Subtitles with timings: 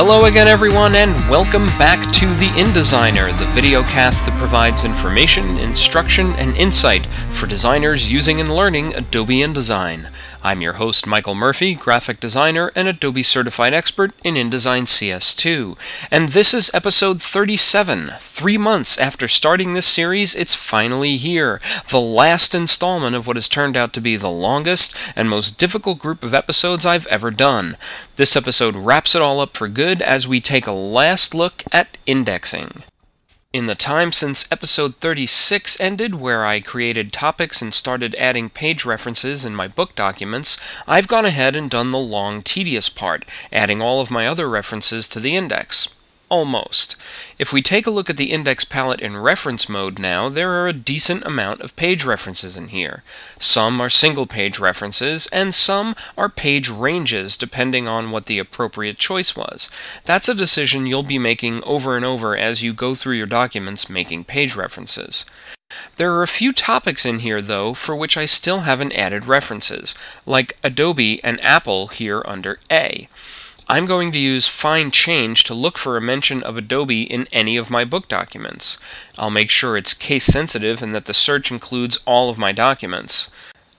[0.00, 5.58] Hello again, everyone, and welcome back to The InDesigner, the video cast that provides information,
[5.58, 10.08] instruction, and insight for designers using and learning Adobe InDesign.
[10.40, 15.76] I'm your host, Michael Murphy, graphic designer and Adobe certified expert in InDesign CS2.
[16.12, 18.12] And this is episode 37.
[18.20, 21.60] Three months after starting this series, it's finally here.
[21.90, 25.98] The last installment of what has turned out to be the longest and most difficult
[25.98, 27.76] group of episodes I've ever done.
[28.14, 31.98] This episode wraps it all up for good as we take a last look at
[32.06, 32.84] indexing.
[33.50, 38.84] In the time since episode 36 ended, where I created topics and started adding page
[38.84, 43.80] references in my book documents, I've gone ahead and done the long, tedious part, adding
[43.80, 45.88] all of my other references to the index.
[46.30, 46.94] Almost.
[47.38, 50.68] If we take a look at the index palette in reference mode now, there are
[50.68, 53.02] a decent amount of page references in here.
[53.38, 58.98] Some are single page references, and some are page ranges depending on what the appropriate
[58.98, 59.70] choice was.
[60.04, 63.88] That's a decision you'll be making over and over as you go through your documents
[63.88, 65.24] making page references.
[65.96, 69.94] There are a few topics in here, though, for which I still haven't added references,
[70.24, 73.08] like Adobe and Apple here under A.
[73.70, 77.58] I'm going to use Find Change to look for a mention of Adobe in any
[77.58, 78.78] of my book documents.
[79.18, 83.30] I'll make sure it's case sensitive and that the search includes all of my documents.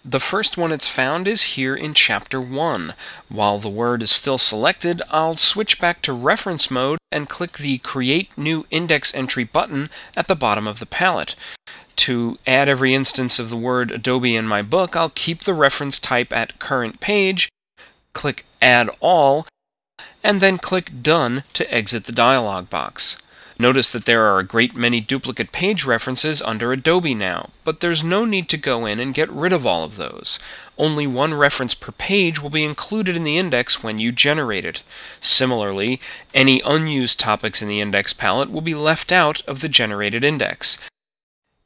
[0.06, 2.94] The first one it's found is here in Chapter 1.
[3.30, 7.80] While the word is still selected, I'll switch back to reference mode and click the
[7.80, 11.36] Create New Index Entry button at the bottom of the palette.
[11.96, 15.98] To add every instance of the word Adobe in my book, I'll keep the reference
[16.00, 17.50] type at Current Page,
[18.14, 19.48] click Add All,
[20.24, 23.18] and then click Done to exit the dialog box.
[23.62, 28.06] Notice that there are a great many duplicate page references under Adobe now, but there's
[28.06, 30.40] no need to go in and get rid of all of those.
[30.78, 34.82] Only one reference per page will be included in the index when you generate it.
[35.20, 36.00] Similarly,
[36.34, 40.80] any unused topics in the index palette will be left out of the generated index.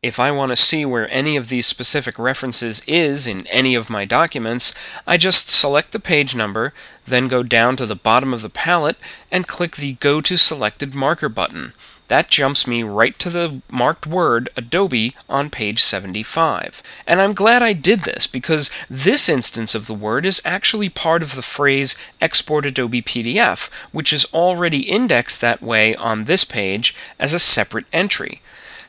[0.03, 3.89] If I want to see where any of these specific references is in any of
[3.89, 4.75] my documents,
[5.07, 6.73] I just select the page number,
[7.07, 8.97] then go down to the bottom of the palette
[9.31, 11.71] and click the Go to Selected Marker button.
[12.09, 16.83] That jumps me right to the marked word Adobe on page 75.
[17.07, 21.23] And I'm glad I did this because this instance of the word is actually part
[21.23, 26.93] of the phrase Export Adobe PDF, which is already indexed that way on this page
[27.21, 28.41] as a separate entry.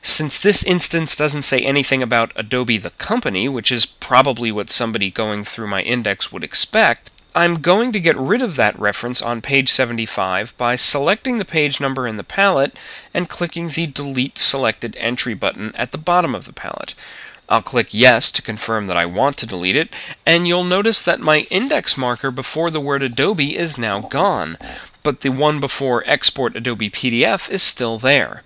[0.07, 5.11] Since this instance doesn't say anything about Adobe the company, which is probably what somebody
[5.11, 9.41] going through my index would expect, I'm going to get rid of that reference on
[9.41, 12.79] page 75 by selecting the page number in the palette
[13.15, 16.95] and clicking the Delete Selected Entry button at the bottom of the palette.
[17.49, 19.89] I'll click Yes to confirm that I want to delete it,
[20.27, 24.59] and you'll notice that my index marker before the word Adobe is now gone,
[25.03, 28.43] but the one before Export Adobe PDF is still there.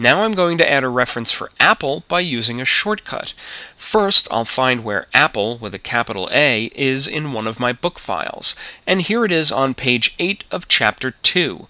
[0.00, 3.34] Now I'm going to add a reference for Apple by using a shortcut.
[3.76, 7.98] First, I'll find where Apple, with a capital A, is in one of my book
[7.98, 8.56] files,
[8.86, 11.68] and here it is on page 8 of Chapter 2.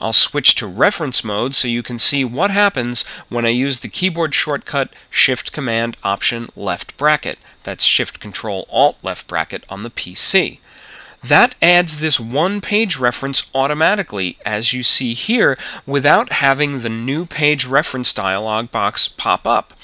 [0.00, 3.88] I'll switch to reference mode so you can see what happens when I use the
[3.88, 7.40] keyboard shortcut Shift Command Option left bracket.
[7.64, 10.60] That's Shift Control Alt left bracket on the PC.
[11.22, 17.26] That adds this one page reference automatically, as you see here, without having the new
[17.26, 19.74] page reference dialog box pop up.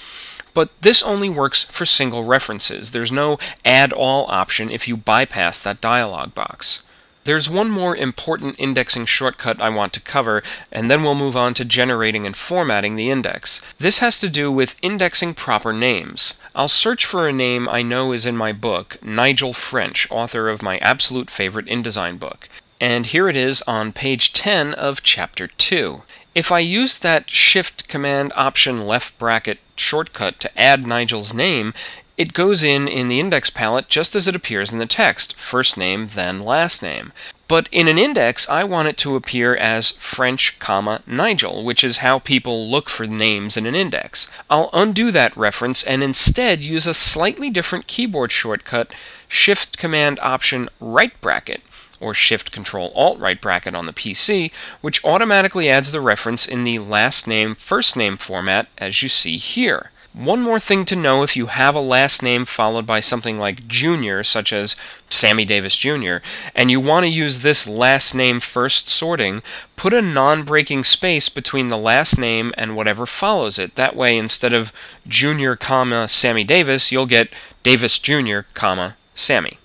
[0.54, 2.92] But this only works for single references.
[2.92, 6.82] There's no add all option if you bypass that dialog box.
[7.24, 11.54] There's one more important indexing shortcut I want to cover, and then we'll move on
[11.54, 13.60] to generating and formatting the index.
[13.78, 16.38] This has to do with indexing proper names.
[16.56, 20.62] I'll search for a name I know is in my book, Nigel French, author of
[20.62, 22.48] my absolute favorite InDesign book.
[22.80, 26.04] And here it is on page 10 of chapter 2.
[26.34, 31.74] If I use that Shift Command Option left bracket shortcut to add Nigel's name,
[32.16, 35.76] it goes in in the index palette just as it appears in the text, first
[35.76, 37.12] name, then last name.
[37.48, 41.98] But in an index, I want it to appear as French, comma, Nigel, which is
[41.98, 44.28] how people look for names in an index.
[44.50, 48.92] I'll undo that reference and instead use a slightly different keyboard shortcut,
[49.28, 51.62] Shift Command Option right bracket
[52.00, 56.64] or Shift Control Alt right bracket on the PC, which automatically adds the reference in
[56.64, 59.90] the last name first name format as you see here.
[60.16, 63.68] One more thing to know if you have a last name followed by something like
[63.68, 64.74] Jr., such as
[65.10, 66.16] Sammy Davis Jr.,
[66.54, 69.42] and you want to use this last name first sorting,
[69.76, 73.74] put a non breaking space between the last name and whatever follows it.
[73.74, 74.72] That way, instead of
[75.06, 77.28] Jr., comma, Sammy Davis, you'll get
[77.62, 79.58] Davis Jr., comma, Sammy.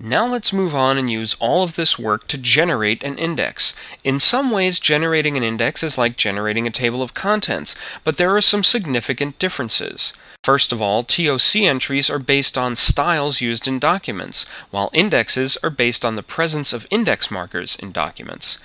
[0.00, 3.74] Now let's move on and use all of this work to generate an index.
[4.04, 7.74] In some ways, generating an index is like generating a table of contents,
[8.04, 10.12] but there are some significant differences.
[10.44, 15.70] First of all, TOC entries are based on styles used in documents, while indexes are
[15.70, 18.60] based on the presence of index markers in documents.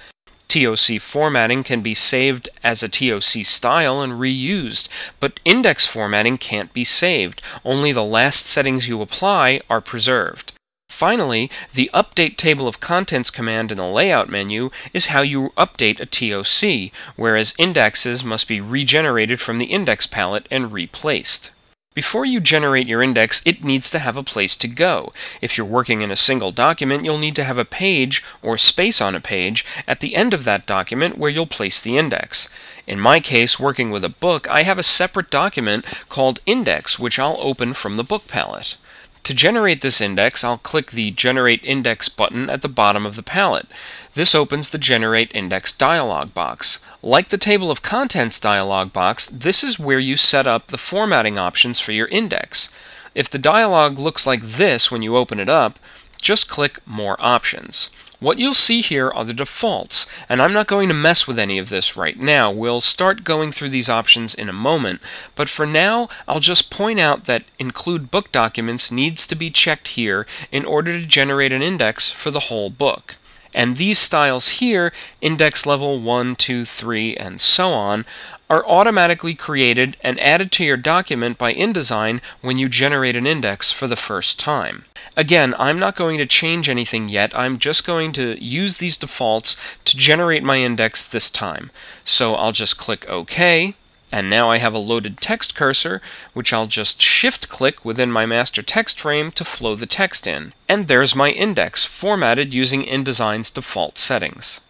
[0.48, 4.88] TOC formatting can be saved as a TOC style and reused,
[5.20, 7.42] but index formatting can't be saved.
[7.66, 10.54] Only the last settings you apply are preserved.
[10.94, 16.00] Finally, the Update Table of Contents command in the Layout menu is how you update
[16.00, 21.50] a TOC, whereas indexes must be regenerated from the index palette and replaced.
[21.96, 25.12] Before you generate your index, it needs to have a place to go.
[25.42, 29.02] If you're working in a single document, you'll need to have a page, or space
[29.02, 32.50] on a page, at the end of that document where you'll place the index.
[32.86, 37.18] In my case, working with a book, I have a separate document called Index, which
[37.18, 38.78] I'll open from the Book palette.
[39.24, 43.24] To generate this index, I'll click the Generate Index button at the bottom of the
[43.24, 43.68] palette.
[44.16, 46.84] This opens the Generate Index dialog box.
[47.02, 51.38] Like the Table of Contents dialog box, this is where you set up the formatting
[51.38, 52.70] options for your index.
[53.16, 55.80] If the dialog looks like this when you open it up,
[56.22, 57.90] just click More Options.
[58.24, 61.58] What you'll see here are the defaults, and I'm not going to mess with any
[61.58, 62.54] of this right now.
[62.54, 65.02] We'll start going through these options in a moment,
[65.36, 69.90] but for now, I'll just point out that Include Book Documents needs to be checked
[69.90, 73.18] here in order to generate an index for the whole book.
[73.54, 78.06] And these styles here, index level 1, 2, 3, and so on,
[78.50, 83.74] are automatically created and added to your document by InDesign when you generate an index
[83.74, 84.86] for the first time.
[85.16, 89.56] Again, I'm not going to change anything yet, I'm just going to use these defaults
[89.86, 91.70] to generate my index this time.
[92.04, 93.76] So I'll just click OK,
[94.12, 96.02] and now I have a loaded text cursor,
[96.34, 100.54] which I'll just shift click within my master text frame to flow the text in.
[100.68, 104.62] And there's my index, formatted using InDesign's default settings.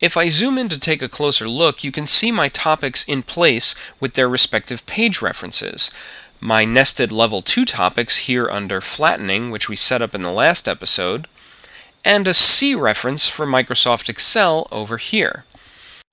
[0.00, 3.22] If I zoom in to take a closer look, you can see my topics in
[3.22, 5.90] place with their respective page references.
[6.40, 10.68] My nested level 2 topics here under flattening, which we set up in the last
[10.68, 11.28] episode,
[12.02, 15.44] and a see reference for Microsoft Excel over here.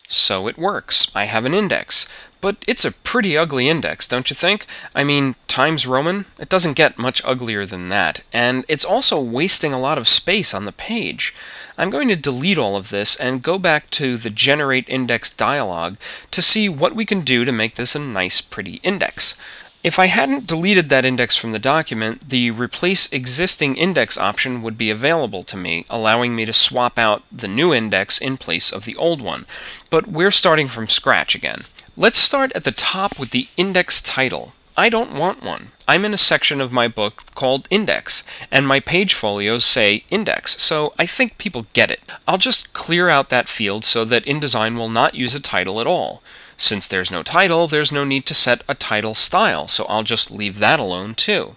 [0.09, 1.09] So it works.
[1.15, 2.09] I have an index.
[2.39, 4.65] But it's a pretty ugly index, don't you think?
[4.94, 6.25] I mean, Times Roman?
[6.38, 8.21] It doesn't get much uglier than that.
[8.31, 11.33] And it's also wasting a lot of space on the page.
[11.77, 15.97] I'm going to delete all of this and go back to the Generate Index dialog
[16.31, 19.41] to see what we can do to make this a nice, pretty index.
[19.83, 24.77] If I hadn't deleted that index from the document, the Replace Existing Index option would
[24.77, 28.85] be available to me, allowing me to swap out the new index in place of
[28.85, 29.45] the old one.
[29.91, 31.59] But we're starting from scratch again.
[31.95, 34.53] Let's start at the top with the index title.
[34.75, 35.69] I don't want one.
[35.88, 40.62] I'm in a section of my book called Index, and my page folios say Index,
[40.62, 42.12] so I think people get it.
[42.27, 45.88] I'll just clear out that field so that InDesign will not use a title at
[45.88, 46.21] all.
[46.57, 50.31] Since there's no title, there's no need to set a title style, so I'll just
[50.31, 51.56] leave that alone too.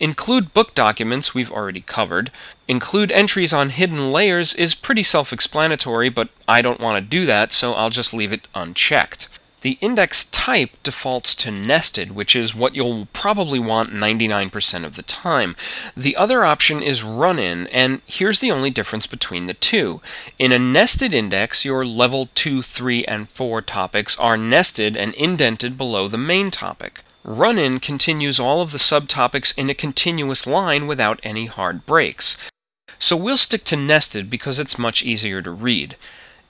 [0.00, 2.32] Include book documents we've already covered.
[2.66, 7.52] Include entries on hidden layers is pretty self-explanatory, but I don't want to do that,
[7.52, 9.28] so I'll just leave it unchecked.
[9.60, 15.02] The index type defaults to nested, which is what you'll probably want 99% of the
[15.02, 15.56] time.
[15.96, 20.00] The other option is run in, and here's the only difference between the two.
[20.38, 25.76] In a nested index, your level 2, 3, and 4 topics are nested and indented
[25.76, 27.02] below the main topic.
[27.24, 32.36] Run in continues all of the subtopics in a continuous line without any hard breaks.
[33.00, 35.96] So we'll stick to nested because it's much easier to read.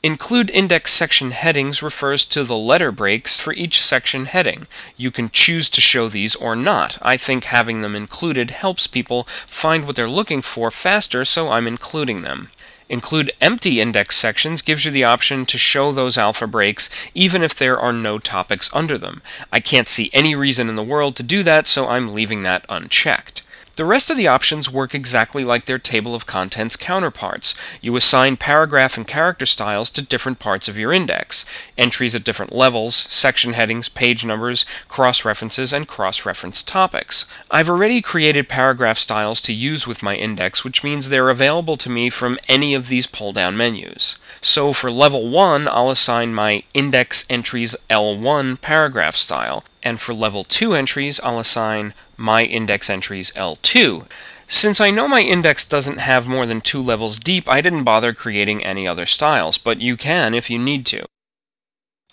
[0.00, 4.68] Include index section headings refers to the letter breaks for each section heading.
[4.96, 6.98] You can choose to show these or not.
[7.02, 11.66] I think having them included helps people find what they're looking for faster, so I'm
[11.66, 12.52] including them.
[12.88, 17.56] Include empty index sections gives you the option to show those alpha breaks even if
[17.56, 19.20] there are no topics under them.
[19.52, 22.64] I can't see any reason in the world to do that, so I'm leaving that
[22.68, 23.42] unchecked.
[23.78, 27.54] The rest of the options work exactly like their table of contents counterparts.
[27.80, 31.44] You assign paragraph and character styles to different parts of your index,
[31.76, 37.24] entries at different levels, section headings, page numbers, cross-references, and cross-reference topics.
[37.52, 41.88] I've already created paragraph styles to use with my index, which means they're available to
[41.88, 44.18] me from any of these pull-down menus.
[44.40, 50.44] So for level 1, I'll assign my index entries L1 paragraph style, and for level
[50.44, 54.06] 2 entries, I'll assign my index entries L2.
[54.46, 58.14] Since I know my index doesn't have more than two levels deep, I didn't bother
[58.14, 61.04] creating any other styles, but you can if you need to.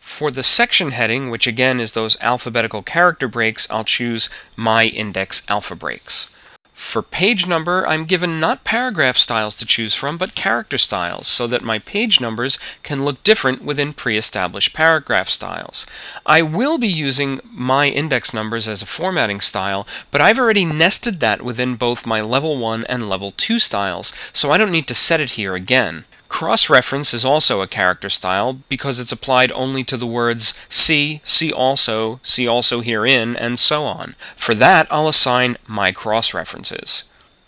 [0.02, 5.50] For the section heading, which again is those alphabetical character breaks, I'll choose My Index
[5.50, 6.35] Alpha Breaks.
[6.76, 11.48] For page number, I'm given not paragraph styles to choose from, but character styles, so
[11.48, 15.86] that my page numbers can look different within pre-established paragraph styles.
[16.26, 21.22] I will be using my index numbers as a formatting style, but I've already nested
[21.22, 24.96] that within both my level 1 and level 2 styles, so I don't need to
[24.96, 26.04] set it here again.
[26.36, 31.50] Cross-reference is also a character style because it's applied only to the words see, see
[31.50, 34.16] also, see also herein, and so on.
[34.36, 37.06] For that, I'll assign my cross-references.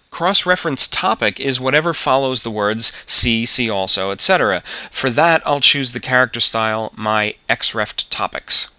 [0.09, 4.61] Cross-reference topic is whatever follows the words see, see also, etc.
[4.89, 8.69] For that, I'll choose the character style my xreft topics.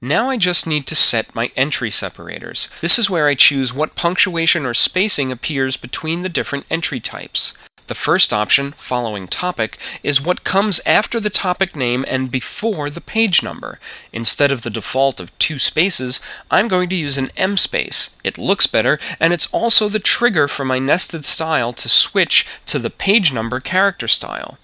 [0.00, 2.70] Now I just need to set my entry separators.
[2.80, 7.52] This is where I choose what punctuation or spacing appears between the different entry types.
[7.92, 13.02] The first option, following topic, is what comes after the topic name and before the
[13.02, 13.78] page number.
[14.14, 16.18] Instead of the default of two spaces,
[16.50, 18.16] I'm going to use an em space.
[18.24, 22.78] It looks better, and it's also the trigger for my nested style to switch to
[22.78, 24.56] the page number character style.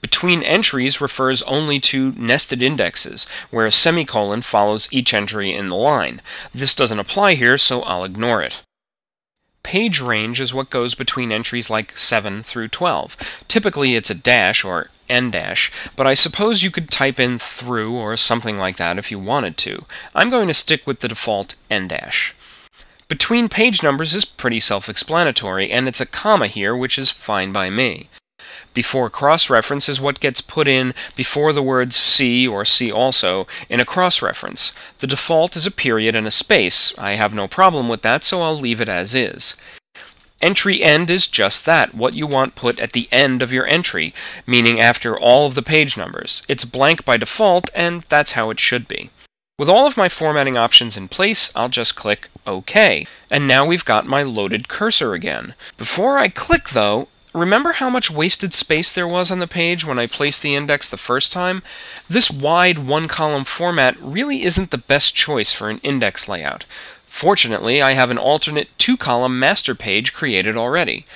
[0.00, 5.76] Between entries refers only to nested indexes, where a semicolon follows each entry in the
[5.76, 6.22] line.
[6.54, 8.62] This doesn't apply here, so I'll ignore it.
[9.62, 13.44] Page range is what goes between entries like 7 through 12.
[13.48, 17.92] Typically it's a dash or en dash, but I suppose you could type in through
[17.92, 19.84] or something like that if you wanted to.
[20.14, 22.34] I'm going to stick with the default en dash.
[23.08, 27.68] Between page numbers is pretty self-explanatory, and it's a comma here, which is fine by
[27.68, 28.08] me.
[28.74, 33.46] Before cross reference is what gets put in before the words see or see also
[33.68, 34.72] in a cross reference.
[34.98, 36.96] The default is a period and a space.
[36.98, 39.56] I have no problem with that, so I'll leave it as is.
[40.40, 44.12] Entry end is just that, what you want put at the end of your entry,
[44.44, 46.42] meaning after all of the page numbers.
[46.48, 49.10] It's blank by default, and that's how it should be.
[49.56, 53.06] With all of my formatting options in place, I'll just click OK.
[53.30, 55.54] And now we've got my loaded cursor again.
[55.76, 59.98] Before I click, though, Remember how much wasted space there was on the page when
[59.98, 61.62] I placed the index the first time?
[62.08, 66.64] This wide one-column format really isn't the best choice for an index layout.
[67.06, 71.06] Fortunately, I have an alternate two-column master page created already.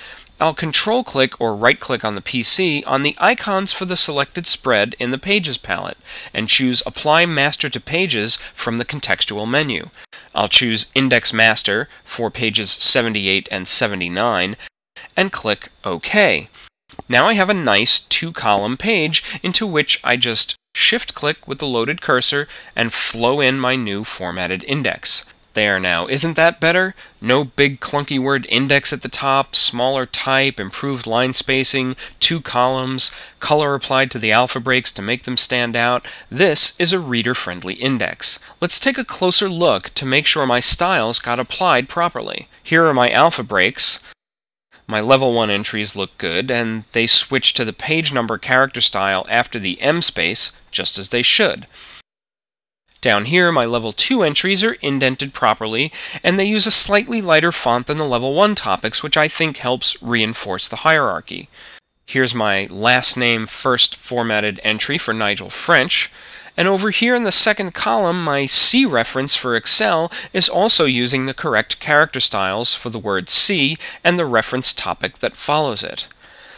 [0.41, 5.11] I'll control-click or right-click on the PC on the icons for the selected spread in
[5.11, 5.97] the Pages palette,
[6.33, 9.89] and choose Apply Master to Pages from the contextual menu.
[10.33, 14.55] I'll choose Index Master for pages 78 and 79,
[15.17, 16.47] and click OK.
[17.09, 22.01] Now I have a nice two-column page into which I just shift-click with the loaded
[22.01, 25.25] cursor and flow in my new formatted index.
[25.53, 26.93] There now, isn't that better?
[27.19, 33.11] No big clunky word index at the top, smaller type, improved line spacing, two columns,
[33.39, 36.07] color applied to the alpha breaks to make them stand out.
[36.29, 38.39] This is a reader-friendly index.
[38.61, 42.47] Let's take a closer look to make sure my styles got applied properly.
[42.61, 43.99] Here are my alpha breaks.
[44.87, 49.25] My level 1 entries look good, and they switch to the page number character style
[49.29, 51.67] after the em space, just as they should.
[53.01, 55.91] Down here, my level 2 entries are indented properly,
[56.23, 59.57] and they use a slightly lighter font than the level 1 topics, which I think
[59.57, 61.49] helps reinforce the hierarchy.
[62.05, 66.09] Here's my last name first formatted entry for Nigel French.
[66.57, 71.25] And over here in the second column, my see reference for Excel is also using
[71.27, 76.07] the correct character styles for the word see and the reference topic that follows it.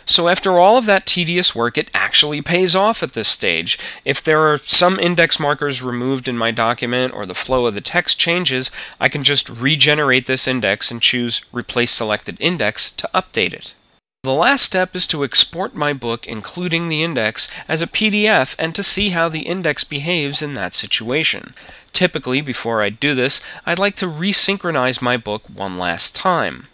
[0.05, 3.77] So after all of that tedious work, it actually pays off at this stage.
[4.03, 7.81] If there are some index markers removed in my document or the flow of the
[7.81, 13.53] text changes, I can just regenerate this index and choose Replace Selected Index to update
[13.53, 13.75] it.
[14.29, 18.75] The last step is to export my book, including the index, as a PDF and
[18.75, 21.55] to see how the index behaves in that situation.
[21.93, 26.67] Typically, before I do this, I'd like to resynchronize my book one last time.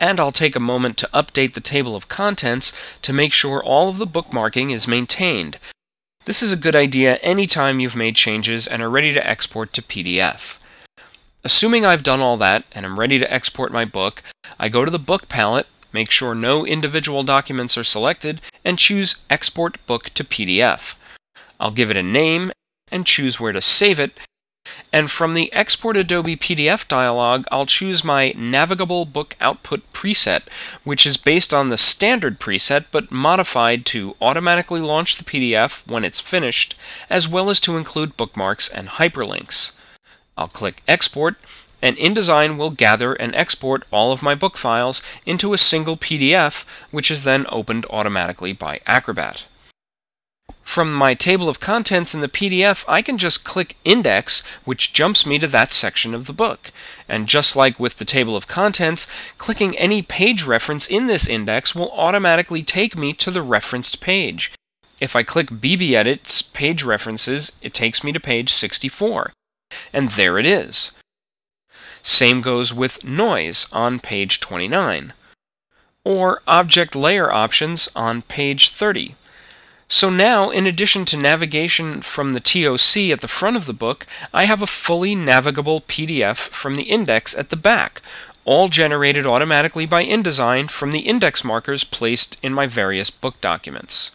[0.00, 3.90] And I'll take a moment to update the table of contents to make sure all
[3.90, 5.58] of the bookmarking is maintained.
[6.24, 9.82] This is a good idea anytime you've made changes and are ready to export to
[9.82, 10.58] PDF.
[11.46, 14.22] Assuming I've done all that and I'm ready to export my book,
[14.58, 19.22] I go to the Book palette Make sure no individual documents are selected and choose
[19.30, 20.96] Export Book to PDF.
[21.60, 22.50] I'll give it a name
[22.90, 24.10] and choose where to save it.
[24.92, 30.42] And from the Export Adobe PDF dialog, I'll choose my Navigable Book Output preset,
[30.82, 36.04] which is based on the standard preset but modified to automatically launch the PDF when
[36.04, 36.74] it's finished,
[37.08, 39.70] as well as to include bookmarks and hyperlinks.
[40.36, 41.36] I'll click Export
[41.84, 46.64] and InDesign will gather and export all of my book files into a single PDF,
[46.90, 49.46] which is then opened automatically by Acrobat.
[50.62, 55.26] From my table of contents in the PDF, I can just click Index, which jumps
[55.26, 56.72] me to that section of the book.
[57.06, 61.74] And just like with the table of contents, clicking any page reference in this index
[61.74, 64.52] will automatically take me to the referenced page.
[65.00, 69.34] If I click BBEdit's page references, it takes me to page 64.
[69.92, 70.92] And there it is.
[72.04, 75.14] Same goes with noise on page 29.
[76.04, 79.16] Or object layer options on page 30.
[79.88, 84.06] So now, in addition to navigation from the TOC at the front of the book,
[84.34, 88.02] I have a fully navigable PDF from the index at the back,
[88.44, 94.10] all generated automatically by InDesign from the index markers placed in my various book documents.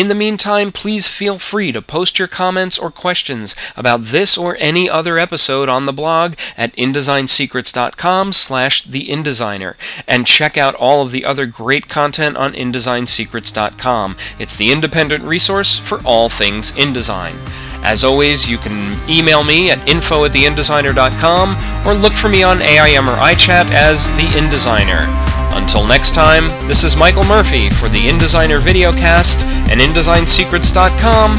[0.00, 4.56] In the meantime, please feel free to post your comments or questions about this or
[4.58, 9.74] any other episode on the blog at InDesignSecrets.com slash The InDesigner,
[10.08, 14.16] and check out all of the other great content on InDesignSecrets.com.
[14.38, 17.36] It's the independent resource for all things InDesign.
[17.84, 22.62] As always, you can email me at info at theindesigner.com or look for me on
[22.62, 25.29] AIM or iChat as The InDesigner.
[25.60, 31.36] Until next time, this is Michael Murphy for the InDesigner Videocast and InDesignSecrets.com.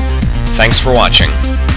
[0.56, 1.71] Thanks for watching.